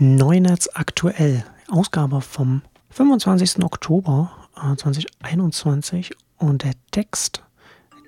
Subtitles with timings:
[0.00, 3.64] Neunetz aktuell, Ausgabe vom 25.
[3.64, 7.42] Oktober 2021 und der Text,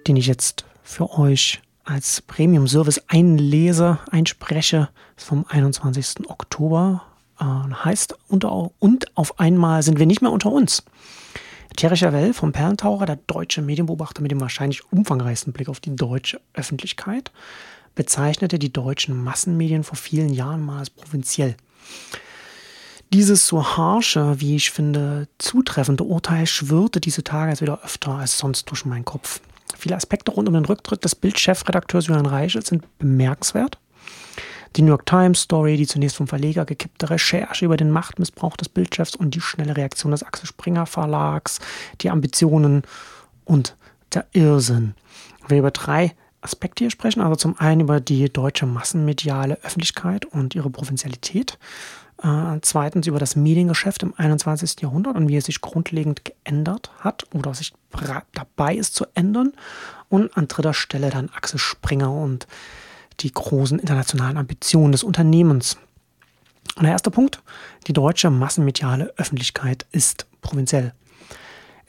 [0.06, 6.30] den ich jetzt für euch als Premium Service einlese, einspreche, ist vom 21.
[6.30, 7.02] Oktober.
[7.40, 10.84] Äh, heißt, unter, und auf einmal sind wir nicht mehr unter uns.
[11.76, 16.40] Thierry Chavel vom Perlentaucher, der deutsche Medienbeobachter mit dem wahrscheinlich umfangreichsten Blick auf die deutsche
[16.54, 17.32] Öffentlichkeit,
[17.96, 21.56] bezeichnete die deutschen Massenmedien vor vielen Jahren mal als provinziell.
[23.12, 28.38] Dieses so harsche, wie ich finde, zutreffende Urteil schwirrte diese Tage jetzt wieder öfter als
[28.38, 29.40] sonst durch meinen Kopf.
[29.76, 33.78] Viele Aspekte rund um den Rücktritt des Bildchefredakteurs Julian Reichelt sind bemerkenswert.
[34.76, 38.68] Die New York Times Story, die zunächst vom Verleger gekippte Recherche über den Machtmissbrauch des
[38.68, 41.58] Bildchefs und die schnelle Reaktion des Axel Springer Verlags,
[42.02, 42.82] die Ambitionen
[43.44, 43.74] und
[44.14, 44.94] der Irrsinn.
[45.48, 47.20] Wir über drei Aspekte hier sprechen.
[47.20, 51.58] Also zum einen über die deutsche massenmediale Öffentlichkeit und ihre Provinzialität.
[52.22, 54.80] Äh, zweitens über das Mediengeschäft im 21.
[54.80, 57.72] Jahrhundert und wie es sich grundlegend geändert hat oder sich
[58.32, 59.52] dabei ist zu ändern.
[60.08, 62.46] Und an dritter Stelle dann Axel Springer und
[63.20, 65.76] die großen internationalen Ambitionen des Unternehmens.
[66.76, 67.42] Und der erste Punkt,
[67.86, 70.92] die deutsche massenmediale Öffentlichkeit ist provinziell.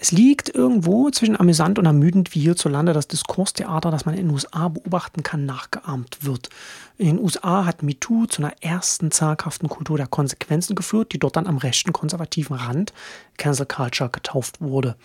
[0.04, 4.34] Es liegt irgendwo zwischen amüsant und ermüdend, wie hierzulande das Diskurstheater, das man in den
[4.34, 6.50] USA beobachten kann, nachgeahmt wird.
[6.98, 11.36] In den USA hat MeToo zu einer ersten zaghaften Kultur der Konsequenzen geführt, die dort
[11.36, 12.94] dann am rechten konservativen Rand
[13.38, 14.96] Cancel Culture getauft wurde.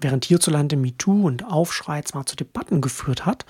[0.00, 3.46] Während hierzulande MeToo und Aufschrei zwar zu Debatten geführt hat,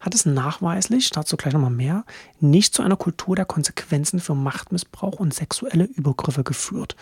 [0.00, 2.06] hat es nachweislich, dazu gleich nochmal mehr,
[2.40, 6.96] nicht zu einer Kultur der Konsequenzen für Machtmissbrauch und sexuelle Übergriffe geführt.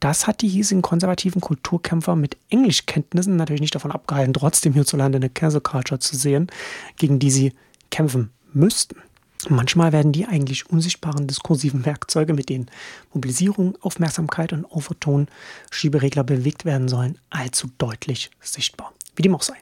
[0.00, 5.30] Das hat die hiesigen konservativen Kulturkämpfer mit Englischkenntnissen natürlich nicht davon abgehalten, trotzdem hierzulande eine
[5.30, 6.48] Cancel Culture zu sehen,
[6.96, 7.52] gegen die sie
[7.90, 8.96] kämpfen müssten.
[9.48, 12.66] Manchmal werden die eigentlich unsichtbaren diskursiven Werkzeuge, mit denen
[13.14, 15.28] Mobilisierung, Aufmerksamkeit und Overton
[15.70, 18.92] Schieberegler bewegt werden sollen, allzu deutlich sichtbar.
[19.14, 19.54] Wie dem auch sei.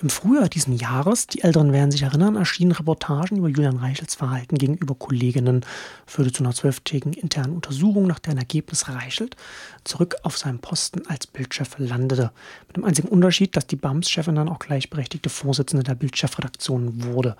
[0.00, 4.56] Im Frühjahr diesen Jahres, die Älteren werden sich erinnern, erschienen Reportagen über Julian Reichels Verhalten
[4.56, 5.64] gegenüber Kolleginnen,
[6.06, 9.36] führte zu einer zwölftägigen internen Untersuchung, nach deren Ergebnis Reichelt
[9.84, 12.32] zurück auf seinem Posten als Bildchef landete.
[12.66, 17.36] Mit dem einzigen Unterschied, dass die BAMS-Chefin dann auch gleichberechtigte Vorsitzende der Bildchefredaktion wurde.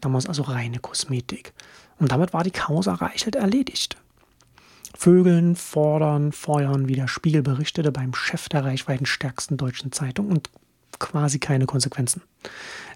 [0.00, 1.52] Damals also reine Kosmetik.
[1.98, 3.96] Und damit war die Causa Reichelt erledigt.
[4.96, 10.50] Vögeln, fordern, feuern, wie der Spiegel berichtete, beim Chef der reichweitenstärksten deutschen Zeitung und
[10.98, 12.22] quasi keine Konsequenzen.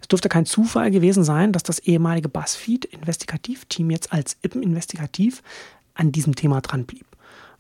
[0.01, 5.43] Es dürfte kein Zufall gewesen sein, dass das ehemalige BuzzFeed-Investigativteam jetzt als Ippen Investigativ
[5.95, 7.07] an diesem Thema dran blieb.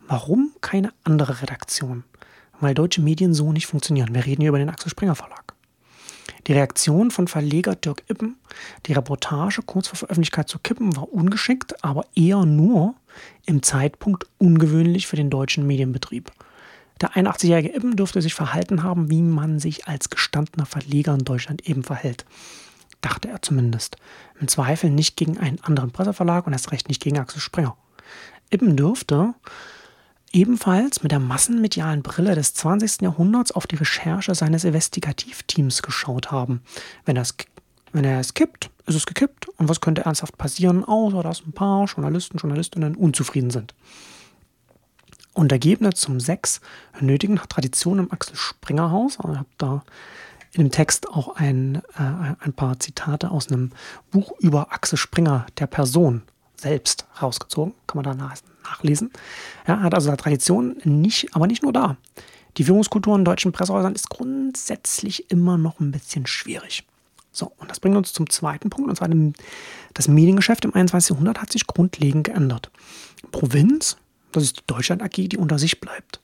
[0.08, 2.04] Warum keine andere Redaktion?
[2.60, 4.14] Weil deutsche Medien so nicht funktionieren.
[4.14, 5.54] Wir reden hier über den Axel Springer Verlag.
[6.46, 8.36] Die Reaktion von Verleger Dirk Ippen,
[8.86, 12.94] die Reportage kurz vor Veröffentlichkeit zu kippen, war ungeschickt, aber eher nur
[13.46, 16.32] im Zeitpunkt ungewöhnlich für den deutschen Medienbetrieb.
[17.02, 21.68] Der 81-jährige Ibn dürfte sich verhalten haben, wie man sich als gestandener Verleger in Deutschland
[21.68, 22.24] eben verhält.
[23.00, 23.96] Dachte er zumindest.
[24.40, 27.76] Im Zweifel nicht gegen einen anderen Presseverlag und erst recht nicht gegen Axel Springer.
[28.52, 29.34] Ibn dürfte
[30.32, 33.02] ebenfalls mit der massenmedialen Brille des 20.
[33.02, 36.62] Jahrhunderts auf die Recherche seines Investigativteams geschaut haben.
[37.04, 37.34] Wenn, das,
[37.92, 39.48] wenn er es kippt, ist es gekippt.
[39.48, 43.74] Und was könnte ernsthaft passieren, außer dass ein paar Journalisten, Journalistinnen unzufrieden sind?
[45.34, 46.60] Und Ergebnis zum Sechs
[47.00, 49.18] nötigen nach Tradition im Axel Springer Haus.
[49.18, 49.82] Ich habe da
[50.52, 53.70] in dem Text auch ein, äh, ein paar Zitate aus einem
[54.10, 56.22] Buch über Axel Springer, der Person
[56.56, 57.74] selbst, rausgezogen.
[57.86, 59.10] Kann man da nach, nachlesen.
[59.66, 61.96] Ja, hat also da Tradition nicht, aber nicht nur da.
[62.58, 66.84] Die Führungskultur in deutschen Pressehäusern ist grundsätzlich immer noch ein bisschen schwierig.
[67.32, 69.32] So, und das bringt uns zum zweiten Punkt, und zwar dem,
[69.94, 71.10] das Mediengeschäft im 21.
[71.10, 72.70] Jahrhundert hat sich grundlegend geändert.
[73.30, 73.96] Provinz
[74.32, 76.20] das ist die Deutschland AG, die unter sich bleibt.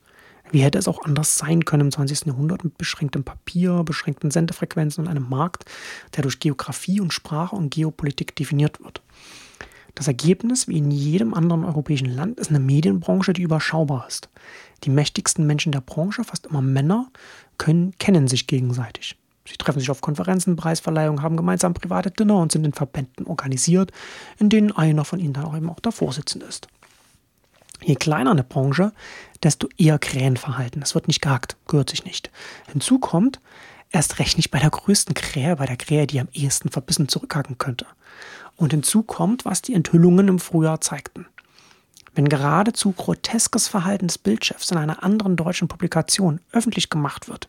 [0.50, 2.26] Wie hätte es auch anders sein können im 20.
[2.26, 5.64] Jahrhundert mit beschränktem Papier, beschränkten Sendefrequenzen und einem Markt,
[6.16, 9.02] der durch Geografie und Sprache und Geopolitik definiert wird?
[9.94, 14.28] Das Ergebnis, wie in jedem anderen europäischen Land, ist eine Medienbranche, die überschaubar ist.
[14.84, 17.10] Die mächtigsten Menschen der Branche, fast immer Männer,
[17.58, 19.16] können, kennen sich gegenseitig.
[19.44, 23.92] Sie treffen sich auf Konferenzen, Preisverleihungen, haben gemeinsam private Dinner und sind in Verbänden organisiert,
[24.38, 26.68] in denen einer von ihnen dann auch eben auch der Vorsitzende ist.
[27.82, 28.92] Je kleiner eine Branche,
[29.42, 30.80] desto eher Krähenverhalten.
[30.80, 32.30] Das wird nicht gehackt, gehört sich nicht.
[32.72, 33.40] Hinzu kommt,
[33.90, 37.58] erst recht nicht bei der größten Krähe, bei der Krähe, die am ehesten verbissen zurückhacken
[37.58, 37.86] könnte.
[38.56, 41.26] Und hinzu kommt, was die Enthüllungen im Frühjahr zeigten.
[42.14, 47.48] Wenn geradezu groteskes Verhalten des Bildchefs in einer anderen deutschen Publikation öffentlich gemacht wird,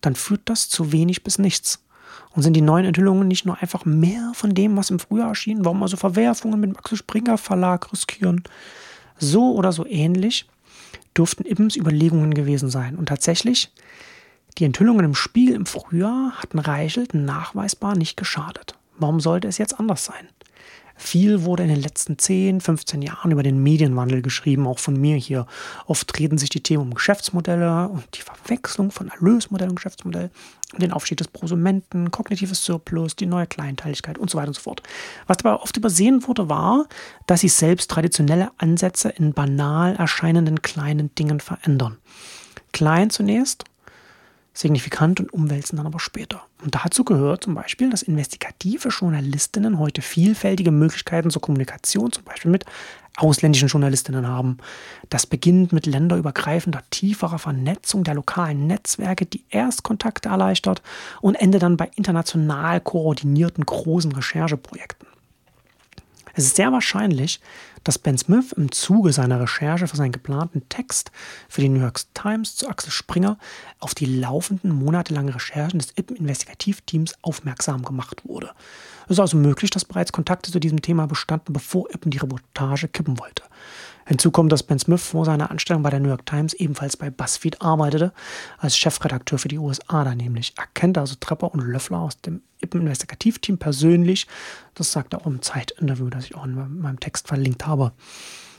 [0.00, 1.84] dann führt das zu wenig bis nichts.
[2.30, 5.64] Und sind die neuen Enthüllungen nicht nur einfach mehr von dem, was im Frühjahr erschien?
[5.64, 8.44] Warum also Verwerfungen mit Axel Springer Verlag riskieren?
[9.18, 10.46] So oder so ähnlich
[11.16, 12.96] dürften Ibbens Überlegungen gewesen sein.
[12.96, 13.70] Und tatsächlich,
[14.58, 18.74] die Enthüllungen im Spiegel im Frühjahr hatten Reichelt nachweisbar nicht geschadet.
[18.98, 20.28] Warum sollte es jetzt anders sein?
[20.98, 25.16] Viel wurde in den letzten 10, 15 Jahren über den Medienwandel geschrieben, auch von mir
[25.16, 25.46] hier.
[25.86, 30.30] Oft treten sich die Themen um Geschäftsmodelle und die Verwechslung von Erlösmodell und Geschäftsmodell,
[30.76, 34.82] den Aufstieg des Prosumenten, kognitives Surplus, die neue Kleinteiligkeit und so weiter und so fort.
[35.28, 36.86] Was dabei oft übersehen wurde, war,
[37.26, 41.96] dass sich selbst traditionelle Ansätze in banal erscheinenden kleinen Dingen verändern.
[42.72, 43.64] Klein zunächst
[44.58, 46.42] signifikant und umwälzen dann aber später.
[46.64, 52.50] Und dazu gehört zum Beispiel, dass investigative Journalistinnen heute vielfältige Möglichkeiten zur Kommunikation, zum Beispiel
[52.50, 52.64] mit
[53.16, 54.58] ausländischen Journalistinnen haben.
[55.10, 60.82] Das beginnt mit länderübergreifender, tieferer Vernetzung der lokalen Netzwerke, die Erstkontakte erleichtert
[61.20, 65.06] und endet dann bei international koordinierten großen Rechercheprojekten.
[66.34, 67.40] Es ist sehr wahrscheinlich,
[67.88, 71.10] dass Ben Smith im Zuge seiner Recherche für seinen geplanten Text
[71.48, 73.38] für die New York Times zu Axel Springer
[73.80, 78.50] auf die laufenden monatelangen Recherchen des Ippen-Investigativteams aufmerksam gemacht wurde.
[79.06, 82.88] Es ist also möglich, dass bereits Kontakte zu diesem Thema bestanden, bevor Ippen die Reportage
[82.88, 83.42] kippen wollte.
[84.08, 87.10] Hinzu kommt, dass Ben Smith vor seiner Anstellung bei der New York Times ebenfalls bei
[87.10, 88.14] BuzzFeed arbeitete,
[88.56, 90.54] als Chefredakteur für die USA da nämlich.
[90.56, 94.26] Er kennt also Trepper und Löffler aus dem Investigativteam persönlich.
[94.74, 97.92] Das sagt er auch im Zeitinterview, das ich auch in meinem Text verlinkt habe.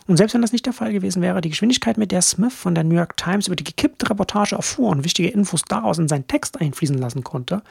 [0.05, 2.75] Und selbst wenn das nicht der Fall gewesen wäre, die Geschwindigkeit, mit der Smith von
[2.75, 6.27] der New York Times über die gekippte Reportage erfuhr und wichtige Infos daraus in seinen
[6.27, 7.63] Text einfließen lassen konnte,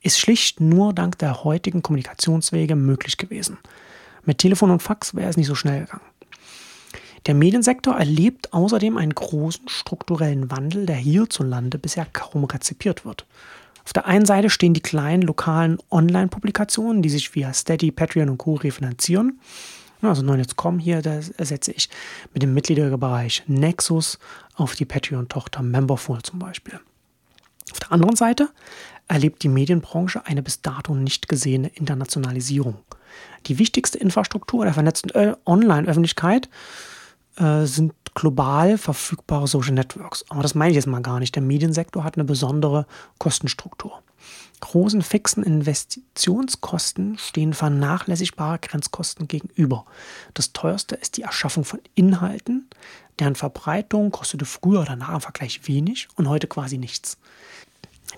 [0.00, 3.58] ist schlicht nur dank der heutigen Kommunikationswege möglich gewesen.
[4.24, 6.07] Mit Telefon und Fax wäre es nicht so schnell gegangen.
[7.26, 13.26] Der Mediensektor erlebt außerdem einen großen strukturellen Wandel, der hierzulande bisher kaum rezipiert wird.
[13.84, 18.38] Auf der einen Seite stehen die kleinen lokalen Online-Publikationen, die sich via Steady, Patreon und
[18.38, 18.54] Co.
[18.54, 19.40] refinanzieren.
[20.02, 21.88] Also Neunetz.com hier, da ersetze ich
[22.32, 24.18] mit dem Mitgliederbereich Nexus
[24.54, 26.78] auf die Patreon-Tochter Memberful zum Beispiel.
[27.72, 28.50] Auf der anderen Seite
[29.08, 32.76] erlebt die Medienbranche eine bis dato nicht gesehene Internationalisierung.
[33.46, 35.10] Die wichtigste Infrastruktur der vernetzten
[35.46, 36.48] Online-Öffentlichkeit
[37.38, 40.24] äh, sind global verfügbare Social Networks.
[40.28, 41.34] Aber das meine ich jetzt mal gar nicht.
[41.34, 42.86] Der Mediensektor hat eine besondere
[43.18, 44.02] Kostenstruktur.
[44.60, 49.84] Großen fixen Investitionskosten stehen vernachlässigbare Grenzkosten gegenüber.
[50.34, 52.68] Das teuerste ist die Erschaffung von Inhalten,
[53.20, 57.18] deren Verbreitung kostete früher oder nach im Vergleich wenig und heute quasi nichts.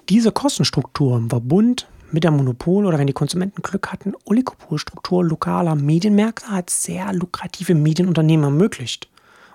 [0.08, 5.74] Diese Kostenstruktur im Verbund mit der Monopol- oder wenn die Konsumenten Glück hatten, Oligopolstruktur lokaler
[5.74, 9.08] Medienmärkte hat sehr lukrative Medienunternehmen ermöglicht.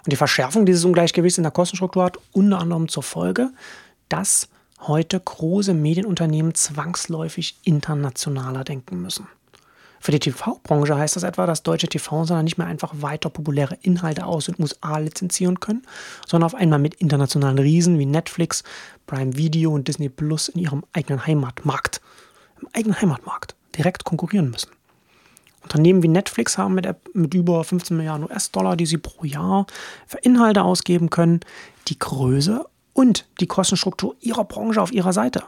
[0.06, 3.50] Und die Verschärfung dieses Ungleichgewichts in der Kostenstruktur hat unter anderem zur Folge,
[4.10, 4.48] dass
[4.82, 9.28] heute große Medienunternehmen zwangsläufig internationaler denken müssen.
[10.00, 14.28] Für die TV-Branche heißt das etwa, dass deutsche TV-Sender nicht mehr einfach weiter populäre Inhalte
[14.28, 15.82] aus den USA lizenzieren können,
[16.28, 18.64] sondern auf einmal mit internationalen Riesen wie Netflix,
[19.08, 22.02] Prime Video und Disney Plus in ihrem eigenen Heimatmarkt,
[22.62, 24.70] im eigenen Heimatmarkt direkt konkurrieren müssen.
[25.64, 29.66] Unternehmen wie Netflix haben mit, mit über 15 Milliarden US-Dollar, die sie pro Jahr
[30.06, 31.40] für Inhalte ausgeben können,
[31.88, 35.44] die Größe und die Kostenstruktur ihrer Branche auf ihrer Seite.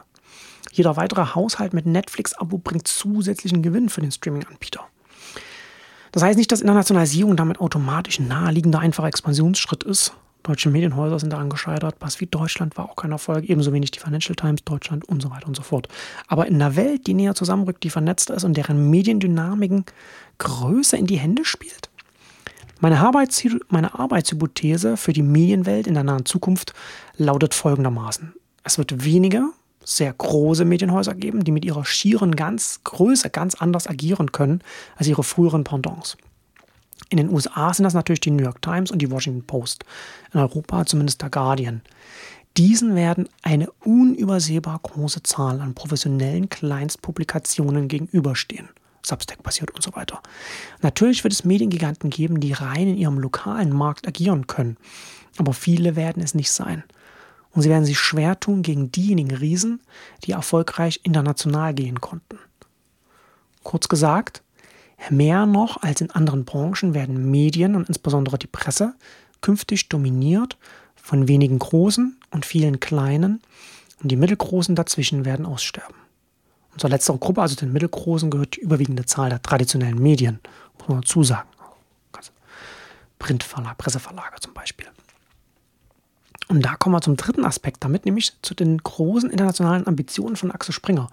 [0.72, 4.84] Jeder weitere Haushalt mit Netflix-Abo bringt zusätzlichen Gewinn für den Streaming-Anbieter.
[6.12, 10.12] Das heißt nicht, dass Internationalisierung damit automatisch ein naheliegender, einfacher Expansionsschritt ist.
[10.42, 11.98] Deutsche Medienhäuser sind daran gescheitert.
[11.98, 15.46] BuzzFeed Deutschland war auch kein Erfolg, ebenso wenig die Financial Times Deutschland und so weiter
[15.46, 15.88] und so fort.
[16.26, 19.84] Aber in einer Welt, die näher zusammenrückt, die vernetzter ist und deren Mediendynamiken
[20.38, 21.90] größer in die Hände spielt?
[22.80, 26.74] Meine, Arbeits meine Arbeitshypothese für die Medienwelt in der nahen Zukunft
[27.16, 28.32] lautet folgendermaßen.
[28.62, 29.50] Es wird weniger
[29.84, 34.60] sehr große Medienhäuser geben, die mit ihrer schieren ganz Größe ganz anders agieren können
[34.96, 36.16] als ihre früheren Pendants.
[37.10, 39.84] In den USA sind das natürlich die New York Times und die Washington Post.
[40.32, 41.82] In Europa zumindest der Guardian.
[42.56, 48.68] Diesen werden eine unübersehbar große Zahl an professionellen Kleinstpublikationen gegenüberstehen.
[49.06, 50.20] Substack passiert und so weiter.
[50.82, 54.76] Natürlich wird es Mediengiganten geben, die rein in ihrem lokalen Markt agieren können.
[55.38, 56.82] Aber viele werden es nicht sein.
[57.52, 59.80] Und sie werden sich schwer tun gegen diejenigen Riesen,
[60.24, 62.38] die erfolgreich international gehen konnten.
[63.62, 64.42] Kurz gesagt,
[65.10, 68.94] Mehr noch als in anderen Branchen werden Medien und insbesondere die Presse
[69.40, 70.56] künftig dominiert
[70.96, 73.40] von wenigen großen und vielen kleinen
[74.02, 75.96] und die mittelgroßen dazwischen werden aussterben.
[76.72, 80.38] Und zur Gruppe, also den mittelgroßen, gehört die überwiegende Zahl der traditionellen Medien,
[80.78, 81.48] muss man dazu sagen.
[83.18, 84.86] Printverlag, Presseverlage zum Beispiel.
[86.48, 90.50] Und da kommen wir zum dritten Aspekt damit, nämlich zu den großen internationalen Ambitionen von
[90.50, 91.08] Axel Springer.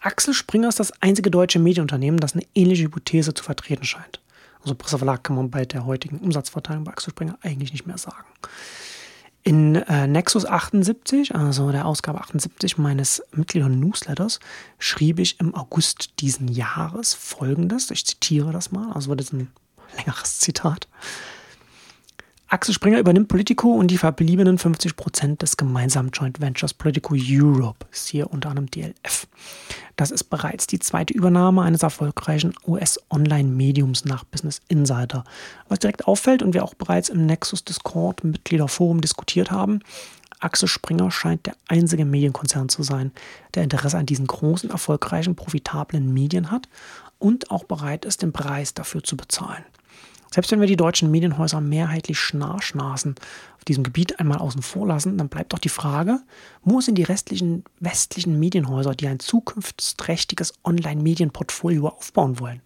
[0.00, 4.20] Axel Springer ist das einzige deutsche Medienunternehmen, das eine ähnliche Hypothese zu vertreten scheint.
[4.62, 8.26] Also Presseverlag kann man bei der heutigen Umsatzverteilung bei Axel Springer eigentlich nicht mehr sagen.
[9.42, 14.38] In äh, Nexus 78, also der Ausgabe 78 meines Mitglieder-Newsletters,
[14.78, 17.90] schrieb ich im August diesen Jahres folgendes.
[17.90, 19.50] Ich zitiere das mal, also wird es ein
[19.96, 20.88] längeres Zitat.
[22.52, 27.86] Axel Springer übernimmt Politico und die verbliebenen 50 Prozent des gemeinsamen Joint Ventures Politico Europe,
[27.92, 29.28] ist hier unter anderem DLF.
[29.94, 35.22] Das ist bereits die zweite Übernahme eines erfolgreichen US-Online-Mediums nach Business Insider.
[35.68, 39.78] Was direkt auffällt und wir auch bereits im Nexus Discord Mitgliederforum diskutiert haben,
[40.40, 43.12] Axel Springer scheint der einzige Medienkonzern zu sein,
[43.54, 46.68] der Interesse an diesen großen, erfolgreichen, profitablen Medien hat
[47.20, 49.64] und auch bereit ist, den Preis dafür zu bezahlen.
[50.32, 53.16] Selbst wenn wir die deutschen Medienhäuser mehrheitlich Schnarschnasen
[53.56, 56.20] auf diesem Gebiet einmal außen vor lassen, dann bleibt doch die Frage,
[56.62, 62.62] wo sind die restlichen westlichen Medienhäuser, die ein zukunftsträchtiges Online-Medienportfolio aufbauen wollen?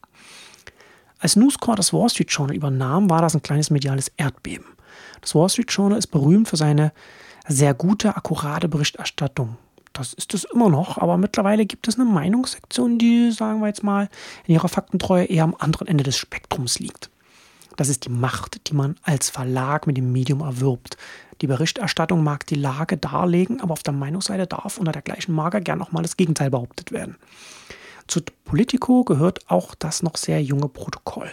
[1.19, 4.67] Als Newscore das Wall Street Journal übernahm, war das ein kleines mediales Erdbeben.
[5.23, 6.93] Das Wall Street Journal ist berühmt für seine
[7.49, 9.57] sehr gute, akkurate Berichterstattung.
[9.95, 13.85] Das ist es immer noch, aber mittlerweile gibt es eine Meinungssektion, die, sagen wir jetzt
[13.85, 14.11] mal,
[14.45, 17.11] in ihrer Faktentreue eher am anderen Ende des Spektrums liegt.
[17.77, 20.97] Das ist die Macht, die man als Verlag mit dem Medium erwirbt.
[21.41, 25.61] Die Berichterstattung mag die Lage darlegen, aber auf der Meinungsseite darf unter der gleichen Marke
[25.61, 27.17] gern auch mal das Gegenteil behauptet werden.
[28.07, 31.31] Zu Politico gehört auch das noch sehr junge Protokoll.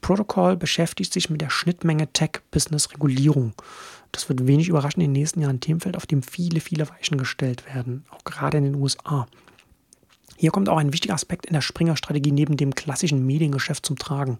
[0.00, 3.54] Protokoll beschäftigt sich mit der Schnittmenge Tech-Business-Regulierung.
[4.10, 7.18] Das wird wenig überraschend in den nächsten Jahren ein Themenfeld, auf dem viele, viele Weichen
[7.18, 9.26] gestellt werden, auch gerade in den USA.
[10.36, 14.38] Hier kommt auch ein wichtiger Aspekt in der Springer-Strategie neben dem klassischen Mediengeschäft zum Tragen.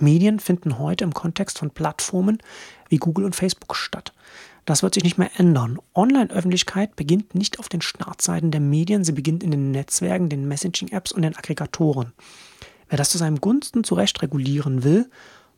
[0.00, 2.38] Medien finden heute im Kontext von Plattformen
[2.88, 4.12] wie Google und Facebook statt.
[4.64, 5.78] Das wird sich nicht mehr ändern.
[5.94, 11.12] Online-Öffentlichkeit beginnt nicht auf den Startseiten der Medien, sie beginnt in den Netzwerken, den Messaging-Apps
[11.12, 12.12] und den Aggregatoren.
[12.88, 15.10] Wer das zu seinem Gunsten zurecht regulieren will,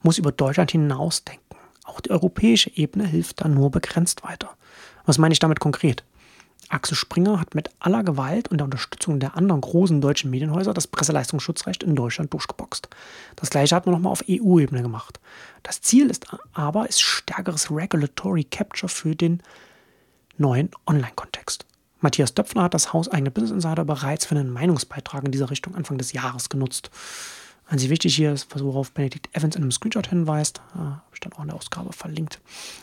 [0.02, 1.42] muss über Deutschland hinausdenken.
[1.84, 4.50] Auch die europäische Ebene hilft da nur begrenzt weiter.
[5.04, 6.04] Was meine ich damit konkret?
[6.72, 10.86] Axel Springer hat mit aller Gewalt und der Unterstützung der anderen großen deutschen Medienhäuser das
[10.86, 12.88] Presseleistungsschutzrecht in Deutschland durchgeboxt.
[13.36, 15.20] Das gleiche hat man nochmal auf EU-Ebene gemacht.
[15.62, 19.42] Das Ziel ist aber ist stärkeres Regulatory Capture für den
[20.38, 21.66] neuen Online-Kontext.
[22.00, 25.74] Matthias Döpfner hat das Haus eigene Business Insider bereits für einen Meinungsbeitrag in dieser Richtung
[25.74, 26.90] Anfang des Jahres genutzt.
[27.72, 31.32] Einzig wichtig hier ist, worauf Benedikt Evans in einem Screenshot hinweist, äh, habe ich dann
[31.32, 32.38] auch in der Ausgabe verlinkt.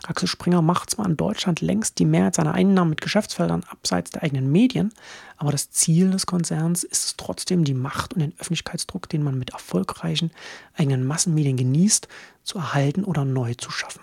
[0.07, 4.23] Axel Springer macht zwar in Deutschland längst die Mehrheit seiner Einnahmen mit Geschäftsfeldern abseits der
[4.23, 4.91] eigenen Medien,
[5.37, 9.37] aber das Ziel des Konzerns ist es trotzdem, die Macht und den Öffentlichkeitsdruck, den man
[9.37, 10.31] mit erfolgreichen
[10.75, 12.07] eigenen Massenmedien genießt,
[12.43, 14.01] zu erhalten oder neu zu schaffen.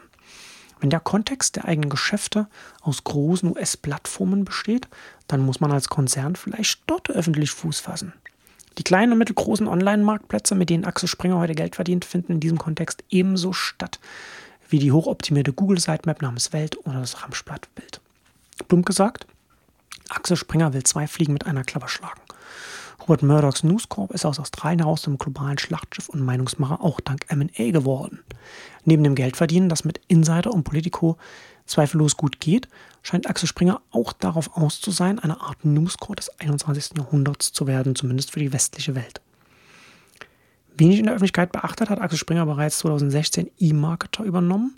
[0.78, 2.46] Wenn der Kontext der eigenen Geschäfte
[2.80, 4.86] aus großen US-Plattformen besteht,
[5.26, 8.12] dann muss man als Konzern vielleicht dort öffentlich Fuß fassen.
[8.78, 12.58] Die kleinen und mittelgroßen Online-Marktplätze, mit denen Axel Springer heute Geld verdient, finden in diesem
[12.58, 13.98] Kontext ebenso statt
[14.68, 18.00] wie die hochoptimierte Google-Sitemap namens Welt oder das Ramschblatt-Bild.
[18.68, 19.26] Plump gesagt,
[20.08, 22.20] Axel Springer will zwei Fliegen mit einer Klappe schlagen.
[23.00, 27.26] Robert Murdochs News Corp ist aus Australien heraus zum globalen Schlachtschiff und Meinungsmacher auch dank
[27.28, 28.20] M&A geworden.
[28.84, 31.16] Neben dem Geldverdienen, das mit Insider und Politico
[31.66, 32.68] zweifellos gut geht,
[33.02, 36.92] scheint Axel Springer auch darauf aus zu sein, eine Art Newscore des 21.
[36.96, 39.20] Jahrhunderts zu werden, zumindest für die westliche Welt.
[40.76, 44.76] Wenig in der Öffentlichkeit beachtet hat Axel Springer bereits 2016 E-Marketer übernommen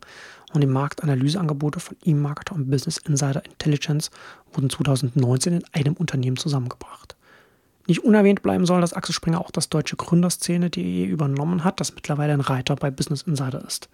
[0.53, 4.11] und die Marktanalyseangebote von E-Marketer und Business Insider Intelligence
[4.53, 7.17] wurden 2019 in einem Unternehmen zusammengebracht.
[7.89, 12.35] Nicht unerwähnt bleiben soll, dass Axel Springer auch das deutsche Gründerszene.de übernommen hat, das mittlerweile
[12.35, 13.89] ein Reiter bei Business Insider ist.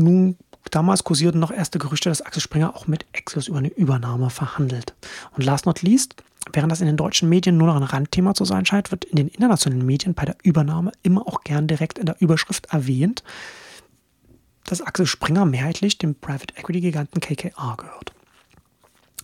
[0.00, 0.36] Nun,
[0.70, 4.94] damals kursierten noch erste Gerüchte, dass Axel Springer auch mit Exos über eine Übernahme verhandelt.
[5.32, 6.14] Und last not least,
[6.52, 9.16] während das in den deutschen Medien nur noch ein Randthema zu sein scheint, wird in
[9.16, 13.22] den internationalen Medien bei der Übernahme immer auch gern direkt in der Überschrift erwähnt,
[14.64, 18.12] dass Axel Springer mehrheitlich dem Private Equity Giganten KKR gehört.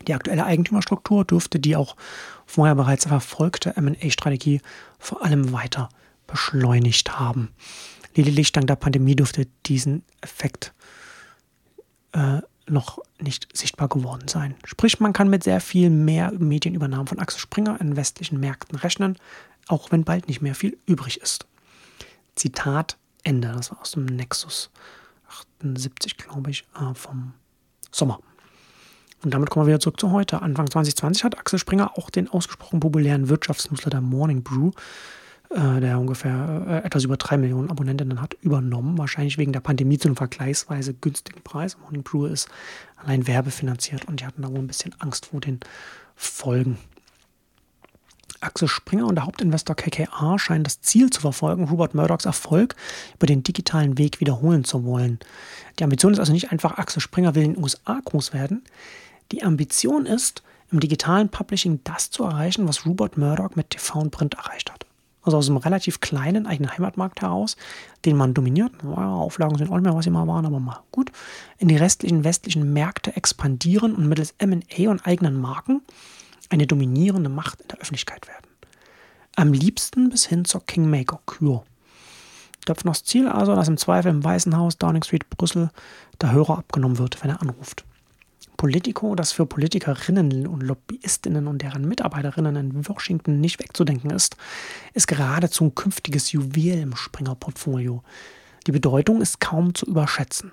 [0.06, 1.96] Die aktuelle Eigentümerstruktur dürfte die auch
[2.44, 4.60] vorher bereits verfolgte MA-Strategie
[4.98, 5.88] vor allem weiter
[6.26, 7.50] beschleunigt haben.
[8.16, 10.72] Lediglich dank der Pandemie dürfte diesen Effekt
[12.12, 14.54] äh, noch nicht sichtbar geworden sein.
[14.64, 19.18] Sprich, man kann mit sehr viel mehr Medienübernahmen von Axel Springer in westlichen Märkten rechnen,
[19.68, 21.46] auch wenn bald nicht mehr viel übrig ist.
[22.34, 23.52] Zitat Ende.
[23.54, 24.70] Das war aus dem Nexus
[25.60, 27.34] 78, glaube ich, äh, vom
[27.92, 28.20] Sommer.
[29.22, 30.40] Und damit kommen wir wieder zurück zu heute.
[30.40, 34.70] Anfang 2020 hat Axel Springer auch den ausgesprochen populären Wirtschaftsnewsletter Morning Brew
[35.50, 38.98] äh, der ungefähr äh, etwas über drei Millionen Abonnentinnen hat, übernommen.
[38.98, 41.78] Wahrscheinlich wegen der Pandemie zu einem vergleichsweise günstigen Preis.
[41.78, 42.48] Morning Brew ist
[42.96, 45.60] allein werbefinanziert und die hatten da wohl ein bisschen Angst vor den
[46.14, 46.78] Folgen.
[48.40, 52.74] Axel Springer und der Hauptinvestor KKR scheinen das Ziel zu verfolgen, Rupert Murdochs Erfolg
[53.14, 55.18] über den digitalen Weg wiederholen zu wollen.
[55.78, 58.62] Die Ambition ist also nicht einfach, Axel Springer will in den USA groß werden.
[59.32, 64.10] Die Ambition ist, im digitalen Publishing das zu erreichen, was Rupert Murdoch mit TV und
[64.10, 64.86] Print erreicht hat.
[65.26, 67.56] Also aus einem relativ kleinen eigenen Heimatmarkt heraus,
[68.04, 68.72] den man dominiert.
[68.84, 71.10] Auflagen sind auch nicht mehr, was sie mal waren, aber mal gut.
[71.58, 75.82] In die restlichen westlichen Märkte expandieren und mittels MA und eigenen Marken
[76.48, 78.46] eine dominierende Macht in der Öffentlichkeit werden.
[79.34, 81.64] Am liebsten bis hin zur Kingmaker-Kür.
[82.64, 85.70] Döpfners Ziel also, dass im Zweifel im Weißen Haus, Downing Street, Brüssel,
[86.20, 87.84] der Hörer abgenommen wird, wenn er anruft.
[88.56, 94.36] Politico, das für Politikerinnen und Lobbyistinnen und deren Mitarbeiterinnen in Washington nicht wegzudenken ist,
[94.94, 98.02] ist geradezu ein künftiges Juwel im Springer-Portfolio.
[98.66, 100.52] Die Bedeutung ist kaum zu überschätzen.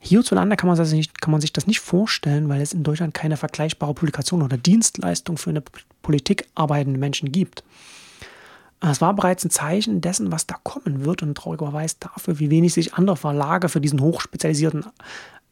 [0.00, 3.14] Hierzulande kann man, das nicht, kann man sich das nicht vorstellen, weil es in Deutschland
[3.14, 5.62] keine vergleichbare Publikation oder Dienstleistung für eine
[6.02, 7.62] Politik arbeitende Menschen gibt.
[8.80, 12.74] Es war bereits ein Zeichen dessen, was da kommen wird und traurigerweise dafür, wie wenig
[12.74, 14.84] sich andere Verlage für diesen hochspezialisierten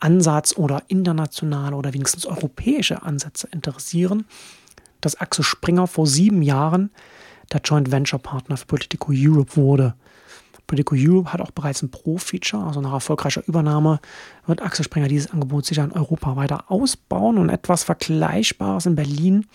[0.00, 4.24] Ansatz oder internationale oder wenigstens europäische Ansätze interessieren,
[5.00, 6.90] dass Axel Springer vor sieben Jahren
[7.52, 9.94] der Joint Venture Partner für Politico Europe wurde.
[10.66, 13.98] Politico Europe hat auch bereits ein Pro-Feature, also nach erfolgreicher Übernahme
[14.46, 19.46] wird Axel Springer dieses Angebot sicher in Europa weiter ausbauen und etwas Vergleichbares in Berlin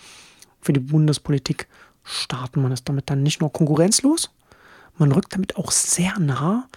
[0.60, 1.68] für die Bundespolitik
[2.04, 2.60] starten.
[2.60, 4.30] Man ist damit dann nicht nur konkurrenzlos,
[4.98, 6.68] man rückt damit auch sehr nah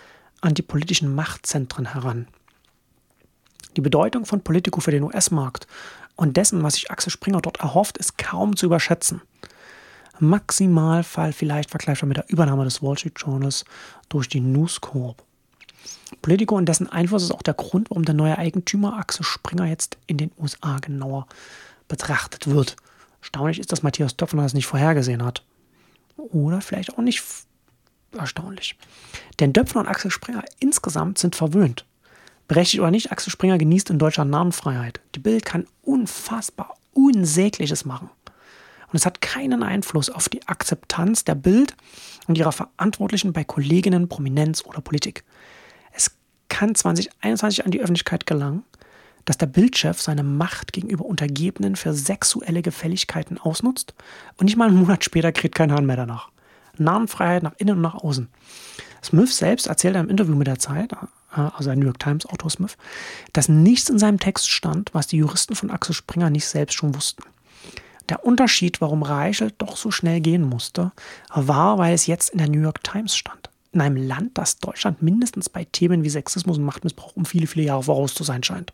[0.41, 2.27] an die politischen Machtzentren heran.
[3.79, 5.65] Die Bedeutung von Politico für den US-Markt
[6.17, 9.21] und dessen, was sich Axel Springer dort erhofft, ist kaum zu überschätzen.
[10.19, 13.63] Maximalfall vielleicht vergleichbar mit der Übernahme des Wall Street Journals
[14.09, 15.23] durch die News Corp.
[16.21, 19.97] Politico und dessen Einfluss ist auch der Grund, warum der neue Eigentümer Axel Springer jetzt
[20.07, 21.25] in den USA genauer
[21.87, 22.75] betrachtet wird.
[23.21, 25.45] Erstaunlich ist, dass Matthias Döpfner das nicht vorhergesehen hat.
[26.17, 27.23] Oder vielleicht auch nicht
[28.11, 28.75] erstaunlich.
[29.39, 31.85] Denn Döpfner und Axel Springer insgesamt sind verwöhnt.
[32.49, 35.01] Berechtigt oder nicht, Axel Springer genießt in Deutschland Namenfreiheit.
[35.13, 38.09] Die Bild kann unfassbar Unsägliches machen.
[38.87, 41.75] Und es hat keinen Einfluss auf die Akzeptanz der Bild
[42.27, 45.23] und ihrer Verantwortlichen bei Kolleginnen, Prominenz oder Politik.
[45.91, 48.63] Es kann 2021 an die Öffentlichkeit gelangen,
[49.25, 53.93] dass der Bildchef seine Macht gegenüber Untergebenen für sexuelle Gefälligkeiten ausnutzt
[54.37, 56.29] und nicht mal einen Monat später kriegt kein Hahn mehr danach.
[56.79, 58.27] Namenfreiheit nach innen und nach außen.
[59.03, 60.93] Smith selbst erzählte im Interview mit der Zeit,
[61.31, 62.77] also ein New York Times Autor Smith,
[63.33, 66.95] dass nichts in seinem Text stand, was die Juristen von Axel Springer nicht selbst schon
[66.95, 67.23] wussten.
[68.09, 70.91] Der Unterschied, warum Reichel doch so schnell gehen musste,
[71.33, 73.49] war, weil es jetzt in der New York Times stand.
[73.71, 77.67] In einem Land, das Deutschland mindestens bei Themen wie Sexismus und Machtmissbrauch um viele, viele
[77.67, 78.73] Jahre voraus zu sein scheint.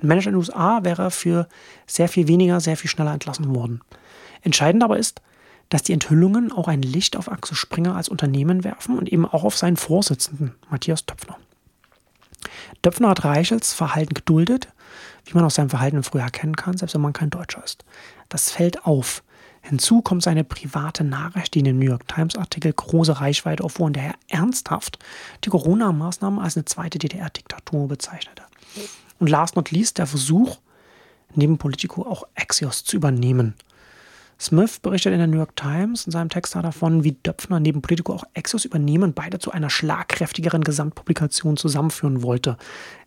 [0.00, 1.48] Ein Manager in den USA wäre für
[1.86, 3.80] sehr viel weniger, sehr viel schneller entlassen worden.
[4.42, 5.20] Entscheidend aber ist,
[5.68, 9.42] dass die Enthüllungen auch ein Licht auf Axel Springer als Unternehmen werfen und eben auch
[9.42, 11.38] auf seinen Vorsitzenden, Matthias Töpfner.
[12.82, 14.68] Döpfner hat Reichels Verhalten geduldet,
[15.24, 17.84] wie man aus seinem Verhalten früher erkennen kann, selbst wenn man kein Deutscher ist.
[18.28, 19.22] Das fällt auf.
[19.62, 23.86] Hinzu kommt seine private Nachricht, die in dem New York Times Artikel große Reichweite auffuhr
[23.86, 24.98] und der er ernsthaft
[25.44, 28.42] die Corona-Maßnahmen als eine zweite DDR-Diktatur bezeichnete.
[29.18, 30.58] Und last not least der Versuch,
[31.34, 33.54] neben Politico auch Axios zu übernehmen.
[34.38, 38.14] Smith berichtet in der New York Times in seinem Text davon, wie Döpfner neben Politico
[38.14, 42.56] auch Axios übernehmen und beide zu einer schlagkräftigeren Gesamtpublikation zusammenführen wollte.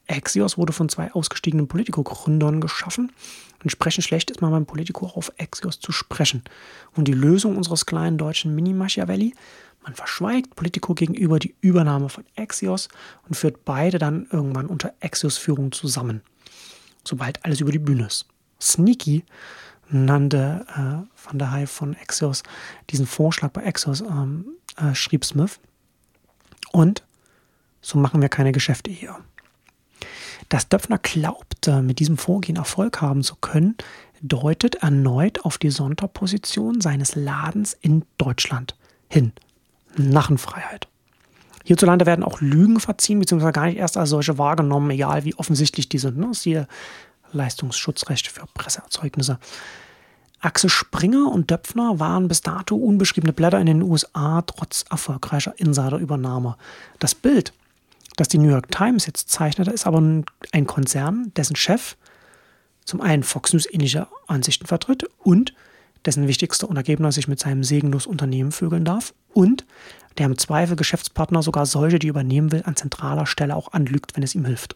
[0.07, 3.11] Axios wurde von zwei ausgestiegenen Politico-Gründern geschaffen.
[3.61, 6.43] Entsprechend schlecht ist man beim Politico auf Axios zu sprechen.
[6.95, 9.33] Und die Lösung unseres kleinen deutschen Mini-Machiavelli?
[9.83, 12.87] Man verschweigt Politico gegenüber die Übernahme von Axios
[13.27, 16.21] und führt beide dann irgendwann unter Axios-Führung zusammen.
[17.03, 18.25] Sobald alles über die Bühne ist.
[18.61, 19.23] Sneaky
[19.89, 22.43] nannte äh, Van der Heij von Axios
[22.89, 24.45] diesen Vorschlag bei Axios, ähm,
[24.77, 25.59] äh, schrieb Smith.
[26.71, 27.03] Und
[27.81, 29.15] so machen wir keine Geschäfte hier.
[30.49, 33.75] Dass Döpfner glaubte, mit diesem Vorgehen Erfolg haben zu können,
[34.21, 38.75] deutet erneut auf die Sonderposition seines Ladens in Deutschland
[39.09, 39.33] hin.
[39.95, 40.87] Narrenfreiheit.
[41.63, 45.89] Hierzulande werden auch Lügen verziehen, beziehungsweise gar nicht erst als solche wahrgenommen, egal wie offensichtlich
[45.89, 46.17] die sind.
[46.17, 46.33] Ne?
[46.33, 46.67] Siehe
[47.31, 49.39] Leistungsschutzrecht für Presseerzeugnisse.
[50.39, 56.57] Axel Springer und Döpfner waren bis dato unbeschriebene Blätter in den USA trotz erfolgreicher Insiderübernahme.
[56.99, 57.53] Das Bild,
[58.17, 59.99] das die New York Times jetzt zeichnete, ist aber
[60.51, 61.97] ein Konzern, dessen Chef
[62.85, 65.53] zum einen Fox News ähnliche Ansichten vertritt und
[66.05, 69.65] dessen wichtigster Untergebener sich mit seinem segenlos Unternehmen vögeln darf und
[70.17, 74.23] der im Zweifel Geschäftspartner sogar solche, die übernehmen will, an zentraler Stelle auch anlügt, wenn
[74.23, 74.75] es ihm hilft.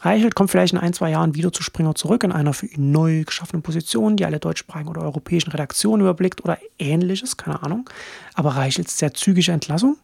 [0.00, 2.92] Reichelt kommt vielleicht in ein, zwei Jahren wieder zu Springer zurück in einer für ihn
[2.92, 7.88] neu geschaffenen Position, die alle deutschsprachigen oder europäischen Redaktionen überblickt oder ähnliches, keine Ahnung.
[8.34, 9.96] Aber Reichelts sehr zügige Entlassung,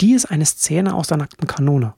[0.00, 1.94] die ist eine Szene aus der nackten Kanone.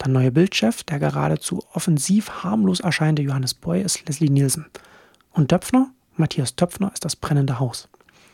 [0.00, 4.66] Der neue Bildchef, der geradezu offensiv harmlos erscheinende Johannes Boy, ist Leslie Nielsen.
[5.32, 7.88] Und Döpfner, Matthias Töpfner, ist das brennende Haus.